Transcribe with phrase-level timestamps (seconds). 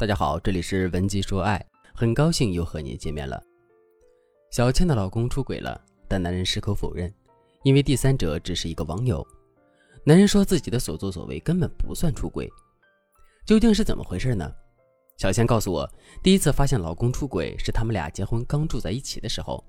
[0.00, 3.38] 大家好，这里是文姬说爱，很高兴又和你见面了。
[4.50, 5.78] 小倩的老公出轨了，
[6.08, 7.12] 但男人矢口否认，
[7.64, 9.22] 因为第三者只是一个网友。
[10.02, 12.48] 男人说自己的所作所为根本不算出轨，
[13.44, 14.50] 究竟是怎么回事呢？
[15.18, 15.86] 小倩告诉我，
[16.22, 19.62] 第一次发现老公出轨是他们俩结婚刚住在一起的时候，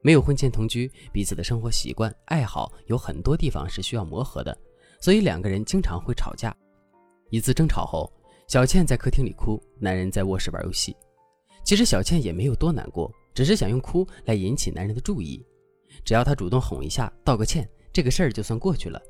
[0.00, 4.56] 没有婚前同居，彼此的生活习惯、爱好有很多地方是需要磨合的，
[5.02, 6.56] 所以两个人经常会吵架。
[7.28, 8.10] 一次争吵后，
[8.46, 10.96] 小倩在客厅里哭，男人在卧室玩游戏。
[11.64, 15.44] 其实小倩也没有多难过，只是想用哭来引起男人的注意。
[16.04, 19.02] 只要他主动哄一下，道个歉，这个事儿就算过去了。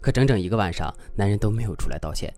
[0.00, 2.32] 可整整一个晚上，男人都没有出来道歉。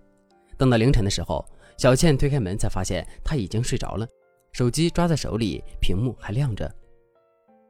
[0.56, 1.44] 等到凌晨的时候，
[1.77, 4.05] 小倩推开门，才发现他已经睡着了，
[4.50, 6.69] 手机抓在手里，屏幕还亮着。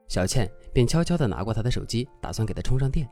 [0.09, 3.07] 小倩便悄悄地拿过他的手机，打算给他充上电。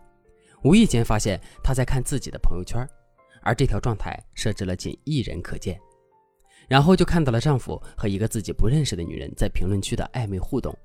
[0.65, 2.89] 无意间发现他在看自己的朋友圈，
[3.47, 5.81] 而这条状态设置了仅一人可见。
[6.69, 10.77] 然后就看到了丈夫和一个自己不认识的女人在评论区的暧昧互动。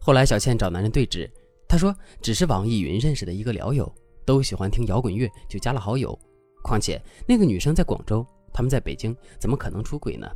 [0.00, 1.30] 后来小倩找男人对质，
[1.68, 6.18] 他说只是网易云认识的一个聊友，都喜欢听摇滚乐，就加了好友。
[6.64, 8.26] 况且那个女生在广州。
[8.54, 10.28] 他们在北京怎么可能出轨呢？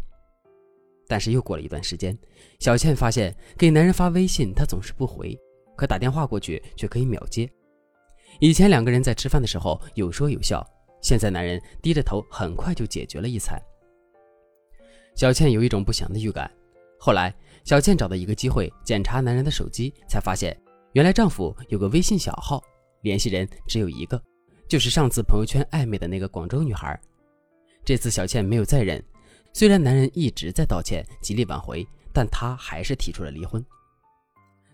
[1.07, 2.19] 但是又过了一段时间，
[2.59, 5.39] 小倩发现给男人发微信他总是不回，
[5.77, 7.47] 可打电话过去却可以秒接。
[8.41, 10.67] 以前两个人在吃饭的时候有说有笑，
[11.07, 13.57] 现在男人低着头很快就解决了一餐。
[15.15, 16.51] 小倩有一种不祥的预感。
[16.99, 20.61] 后来小倩找到一个机会检查男人的手机，才发现
[20.95, 22.61] 原来丈夫有个微信小号，
[23.03, 24.21] 联系人只有一个，
[24.67, 27.01] 就是上次朋友圈暧昧的那个广州女孩。
[27.84, 29.01] 这次小倩没有再忍，
[29.53, 33.65] 虽然男人一直在道歉、极力挽回，但她还是提出了离婚。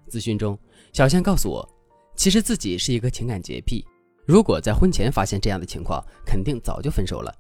[0.08, 0.58] 咨询中，
[0.94, 1.69] 小倩告诉我，
[2.16, 3.84] 其实自己是一个情感洁癖，
[4.25, 7.34] 如果在婚前发现这样的情况，肯定早就分手了。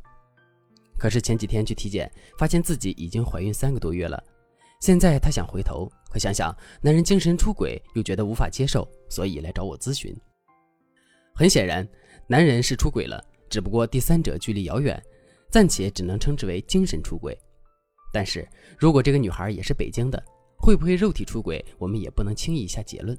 [0.98, 4.22] 可是前几天去体检，发现自己已经怀孕三个多月了。
[4.80, 10.14] 现在她想回头，可想想男人精神出轨，又觉得无法接受，所以来找我咨询。
[11.34, 11.88] 很显然，
[12.26, 15.00] 男人是出轨了，只不过第三者距离遥远。
[15.50, 17.38] 暂且只能称之为精神出轨，
[18.10, 18.48] 但是
[18.78, 20.22] 如果这个女孩也是北京的，
[20.56, 23.14] 会不会肉体出轨，我们也不能轻易下结论。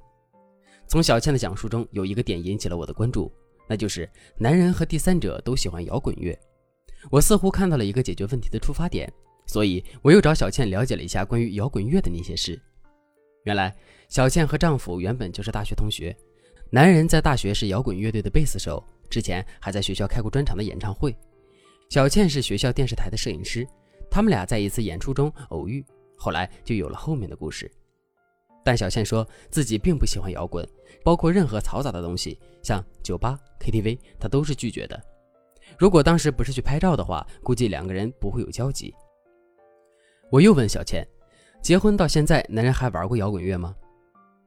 [0.87, 3.31] 从小倩的讲述中，有一个点引起了我的关注，
[3.67, 6.37] 那就是男人和第三者都喜欢摇滚乐。
[7.11, 9.11] 我似乎看到了一个解决问题的出发点，
[9.45, 12.59] 所以我又找小倩了解了一下关于摇滚乐的那些事。
[13.43, 13.75] 原来，
[14.07, 16.15] 小倩和丈夫原本就是大学同学，
[16.69, 21.13] 男人在大学是摇滚乐队的贝斯手，之前还在学校开过专场的演唱会。
[21.89, 23.67] 小倩是学校电视台的摄影师，
[24.09, 25.85] 他们俩在一次演出中偶遇，
[26.15, 27.69] 后来就有了后面的故事。
[28.63, 30.67] 但小倩说自己并不喜欢摇滚，
[31.03, 35.01] 包括任何嘈杂的东西，像酒吧、KTV，她都是拒绝的。
[35.77, 38.93] 如果当时不是去拍照的话，估计两个人不会有交集。
[40.29, 41.07] 我又问小倩，
[41.61, 43.75] 结婚到现在，男人还玩过摇滚乐吗？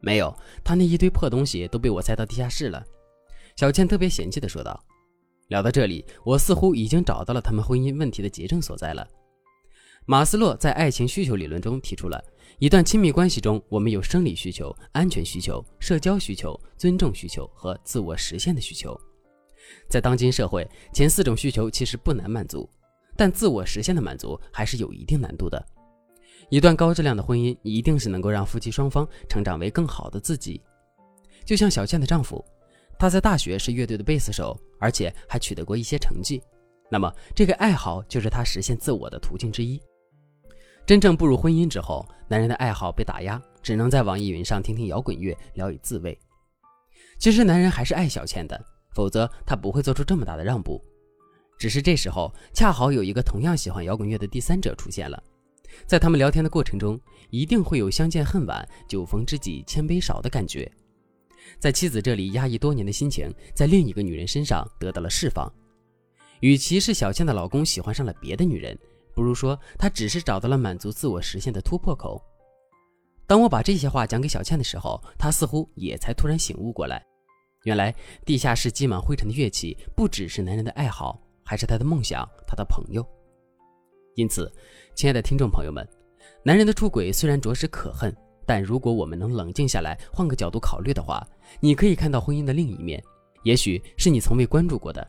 [0.00, 0.34] 没有，
[0.64, 2.84] 他那一堆破东西都被我塞到地下室了。
[3.56, 4.78] 小倩特别嫌弃地说道。
[5.48, 9.06] 聊到这里，我似乎已经找到了他们婚姻问题的结症所在了。
[10.04, 12.22] 马斯洛在爱情需求理论中提出了
[12.58, 18.98] 一段亲密关系中，我们有生理需求、安全需求、社交需求、尊重需求和自我实现的需求。
[19.90, 22.66] 在当今社会，前四种需求其实不难满足，
[23.14, 25.62] 但自我实现的满足还是有一定难度的。
[26.48, 30.62] 一段高质量的婚姻一定是能够让夫妻双方成长为更好的自己，
[31.44, 32.42] 就像小倩的丈夫。
[32.98, 36.42] 他在大学是乐队的贝斯手，而且还取得过一些成绩。
[36.90, 39.78] 那么，这个爱好就是他实现自我的途径之一。
[40.86, 46.16] 真正步入婚姻之后，男人的爱好被打压，只能在网易云上听听摇滚乐，聊以自慰。
[47.18, 48.64] 其实，男人还是爱小倩的，
[48.94, 50.80] 否则他不会做出这么大的让步。
[51.58, 55.20] 只是这时候，恰好有一个同样喜欢摇滚乐的第三者出现了。
[55.86, 60.70] 在他们聊天的过程中，一定会有相见恨晚、酒逢知己千杯少的感觉。
[61.58, 65.52] 在妻子这里压抑多年的心情，在另一个女人身上得到了释放。
[66.40, 68.78] 与其是小倩的老公喜欢上了别的女人，
[69.16, 72.22] 不如说他只是找到了满足自我实现的突破口。
[73.26, 77.02] 当我把这些话讲给小倩的时候，她似乎也才突然醒悟过来，
[77.64, 77.92] 原来
[78.26, 83.04] 地下室积满灰尘的乐器，不只是男人的爱好，还是他的梦想，他的朋友。
[84.16, 84.52] 因此，
[84.94, 85.84] 亲爱的听众朋友们，
[86.44, 88.14] 男人的出轨虽然着实可恨。
[88.48, 91.26] 但如果我们能冷静下来，换个角度考虑的话，
[91.58, 93.02] 你可以看到婚姻的另一面，
[93.42, 95.04] 也许是你从未关注过的。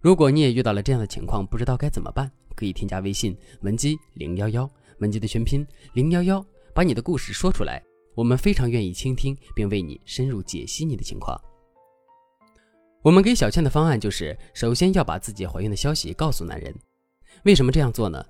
[0.00, 4.68] 如果你也遇到了这样的情况，不知道该怎么办，可以添加微信文姬零幺幺，
[4.98, 7.82] 文姬的全拼零幺幺，把你的故事说出来，
[8.14, 11.40] 我们非常愿意倾听，并为你深入解析你的情况。
[13.02, 16.74] 我们给小倩的方案就是，首先要把自己怀孕的消息告诉男人，
[17.44, 18.24] 为什么这样做呢？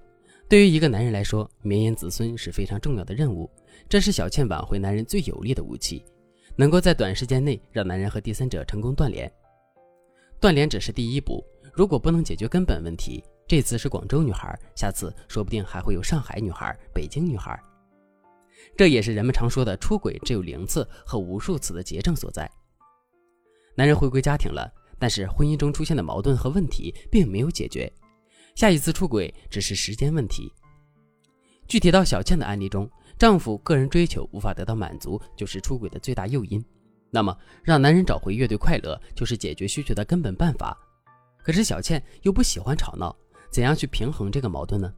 [0.49, 3.49] 对于一个男人来说，绵延子孙是非常重要的任务，
[3.89, 6.05] 这是小倩挽回男人最有力的武器，
[6.57, 9.31] 能够在短时间内让男人和第三者成功断联。
[10.41, 11.43] 断联只是第一步，
[11.73, 13.25] 如果不能解决根本问题，
[13.55, 17.57] 这次是广州女孩，下次说不定还会有上海女孩、北京女孩。
[18.77, 22.51] 这也是人们常说的出轨只有零次和无数次的结症所在。
[23.77, 24.69] 男人回归家庭了，
[24.99, 27.89] 但是婚姻中出现的矛盾和问题并没有解决。
[28.57, 30.53] 下一次出轨只是时间问题。
[31.69, 36.61] 具体到小倩的案例中，丈夫个人追求无法得到满足，就是出轨的最大诱因。
[37.09, 40.77] 那么，让男人找回乐队快乐，就是解决需求的根本办法。
[41.41, 43.15] 可是小倩又不喜欢吵闹，
[43.55, 44.93] 怎样去平衡这个矛盾呢？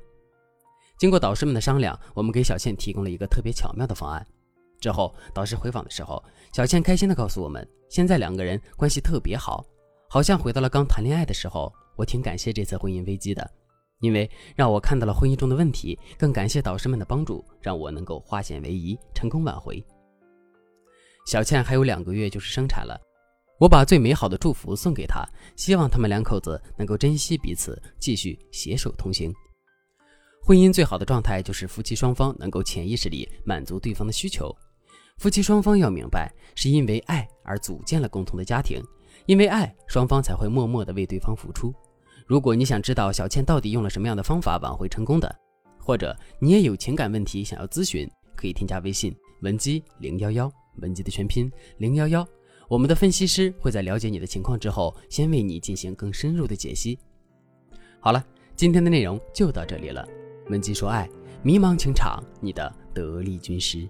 [0.97, 4.27] 经过导师们的商量，我们给小倩提供了一个特别巧妙的方案。
[4.81, 6.25] 之后，导师回访的时候，
[6.55, 9.63] 小倩开心地告诉我们，现在两个人关系特别好，
[10.09, 11.71] 好像回到了刚谈恋爱的时候。
[11.97, 13.47] 我挺感谢这次婚姻危机的，
[14.01, 19.85] 因为让我看到了婚姻中的问题，更感谢导师们的帮助，让我能够化险为夷，成功挽回。
[21.27, 22.99] 小倩还有两个月就是生产了，
[23.59, 25.27] 我把最美好的祝福送给他，
[25.57, 29.33] 希望他们两口子能够珍惜彼此，继续携手同行。
[30.43, 34.55] 婚姻最好的状态就是夫妻双方能够潜意识里满足对方的需求。
[35.19, 38.81] 夫妻双方要明白，是因为爱而组建了共同的家庭，
[39.25, 41.75] 因为爱，双方才会默默地为对方付出。
[42.27, 45.35] 如果你想知道小倩到底用了什么样的方法挽回成功的，
[45.79, 48.07] 或者你也有情感问题想要咨询，
[48.37, 50.53] 可以添加微信文姬零幺幺，
[50.83, 52.27] 文姬的全拼零幺幺，
[52.69, 56.99] 我们的分析师会在了解你的情况之后，先为你进行更深入的解析。
[58.01, 58.25] 好了，
[58.57, 60.07] 今天的内容就到这里了，
[60.49, 61.09] 文姬说爱，
[61.43, 63.89] 迷茫情场，你的得力军师。